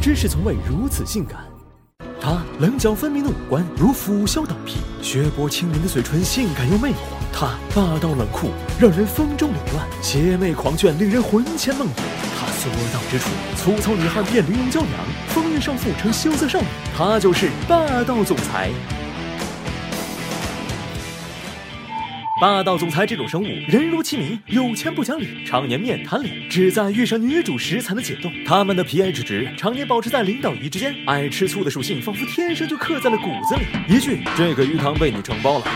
[0.00, 1.38] 真是从未如此性感。
[2.20, 6.96] 她棱角分明的五官如拂晓倒劈，雪波轻盈的嘴唇性感又魅惑。
[7.32, 11.94] 她霸道冷酷，让人风中凌乱；邪魅狂狷，令人魂牵梦萦。
[12.38, 14.92] 她所到之处，粗糙女汉变玲珑娇娘，
[15.28, 16.66] 风韵少妇成羞涩少女。
[16.96, 18.70] 她就是霸道总裁。
[22.40, 28.32] 霸道总裁这种生物，人如其名，有钱不讲理，常年面瘫脸，只在遇上女主时才能解冻。
[28.46, 33.94] 他们的 pH 值常年保持在零到一之间，爱吃醋的属性仿佛天生就刻在了骨子里。
[33.94, 35.66] 一句“这个鱼塘被你承包了”，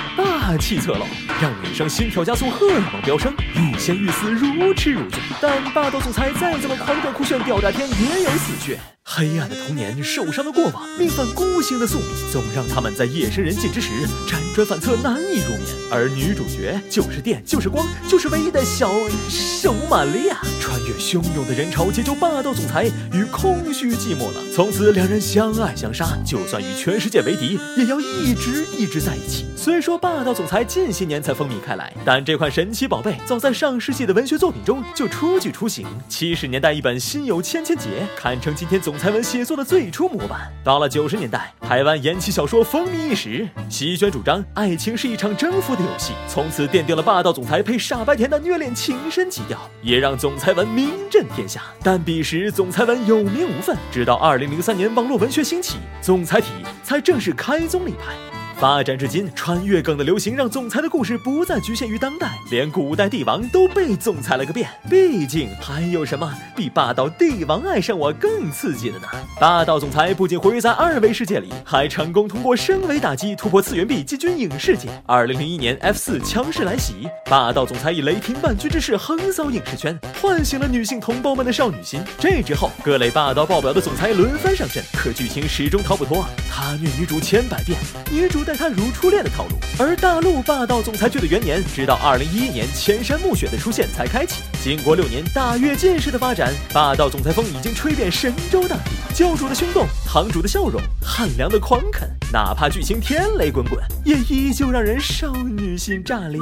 [0.47, 1.07] 霸气侧漏，
[1.41, 5.19] 让女生心跳加速，荷尔蒙飙升，欲仙欲死，如痴如醉。
[5.41, 8.79] 但霸道总裁再怎么狂拽酷炫，吊炸天，也有死穴。
[9.07, 13.89] 黑暗的童年，受伤的过往，命犯孤星的宿命，总让他们在夜深人静之时
[14.27, 15.63] 辗转反侧，难以入眠。
[15.91, 18.91] 而女主角就是电，就是光，就是唯一的小
[19.31, 24.45] 圣母玛利亚，穿越汹涌的人潮，解救霸道总裁与空虚寂寞冷。
[24.55, 29.47] 从此，两人相爱相杀，就算与全世界为敌，也要一直一直在一起。
[29.55, 35.87] 虽说霸道总裁近些年才风靡开来，但这款神奇宝贝早在上世纪的文学作品中就初具雏形。
[36.09, 38.99] 七十年代一本《心有千千结》，堪称今天总。
[39.05, 40.51] 裁文写作的最初模板。
[40.65, 51.61] 到了九十年代，台湾言情小说风靡一时，席卷主张爱情是一场征服的游戏，从此奠定了霸道总裁配傻白甜的虐恋情深基调，也让总裁文名震天下。
[51.83, 56.49] 但彼时总裁文有名无分，直到二零零三年网络文学兴起，总裁体
[56.83, 58.34] 才正式开宗立派。
[58.65, 64.67] 发展至今，穿越梗的流行让总裁的故事不再局限于当代，连古代帝王都被总裁了个遍。
[64.89, 69.07] 毕竟还有什么比霸道帝王爱上我更刺激的呢？
[69.39, 74.89] 霸道总裁不仅活跃在二维世界里，还成功通过升维打击突破次元壁，进军影视界。
[75.05, 82.03] 二零零一年 F 四强势来袭，霸道总裁以雷霆万钧之势横扫影视圈，唤醒了女性同胞们的少女心。
[82.19, 87.79] 这之后，各类霸道爆表的总裁轮番上阵，可剧情始终逃不脱他虐女主千百遍，
[88.11, 88.65] 女主待。
[88.65, 94.41] 他如初恋的套路，而大陆霸道总裁剧的元年，直到二零一一年千山暮雪的出现才开启。
[94.63, 98.91] 经过六年大跃进式的发展，霸道总裁风已经吹遍神州大地。
[99.15, 106.41] 教主的凶动，堂主的笑容，汉良的狂啃，哪怕剧情天雷滚滚，也依旧让人少女心炸裂。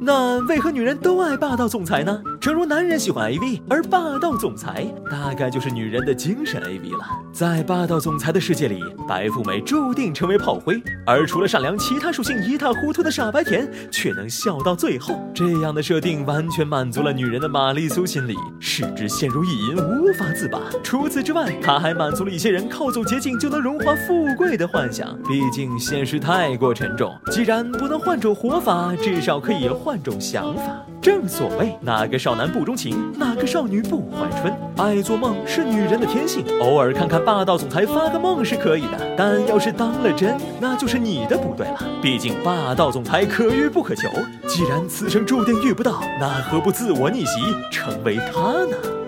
[0.00, 2.22] 那为何女人都爱霸道总裁呢？
[2.44, 7.06] 正如男人喜欢 AV，而霸道总裁大概就是女人的精神 AV 了。
[7.32, 15.18] 在霸道总裁的世界里，白富美注定成为炮灰，而除了善良，其他属性一塌糊涂的傻白甜却能笑到最后。
[15.34, 20.60] 这样的设定完全满足了女人的玛丽苏心理，使之陷入意淫无法自拔。
[20.82, 25.18] 除此之外，它还满足了一些人靠走捷径就能荣华富贵的幻想。
[25.22, 29.66] 毕竟现实太过沉重，既然不能换种活法，至少可以。
[29.66, 30.62] 换种想法，
[31.04, 34.50] 正所谓哪个少男不钟情，哪个少女不怀春。
[34.78, 41.78] 爱做梦是女人的天性，偶尔看看霸道总裁发个梦是可以的，但要是当了真，那就是你的不对了。
[42.00, 44.08] 毕竟霸道总裁可遇不可求，
[44.48, 49.03] 既然此生注定遇不到，那何不自我逆袭，成为他呢？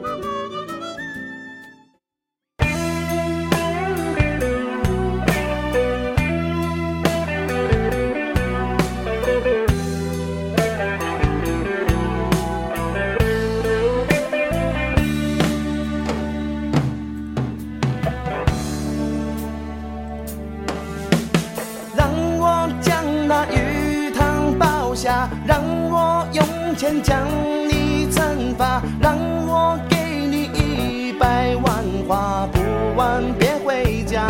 [25.46, 26.44] 让我用
[26.76, 27.20] 钱将
[27.68, 29.96] 你惩罚，让我给
[30.28, 32.60] 你一百万花不
[32.96, 34.26] 完别回家，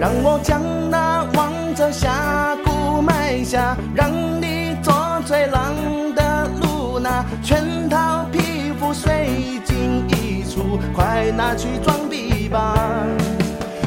[0.00, 0.60] 让我将
[0.90, 4.10] 那王者峡谷埋下，让
[4.40, 4.92] 你做
[5.24, 5.72] 最浪
[6.14, 12.74] 的露娜，全套皮肤水晶一出，快拿去装逼吧，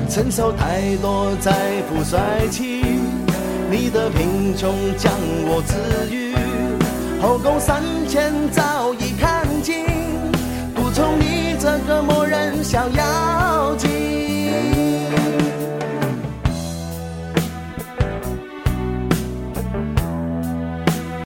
[0.09, 1.51] 承受太多再
[1.89, 3.18] 不帅气。
[3.71, 5.13] 你的贫穷将
[5.45, 5.75] 我治
[6.13, 6.33] 愈。
[7.21, 9.85] 后宫三千早已看尽，
[10.73, 13.58] 不从你这个魔人逍遥。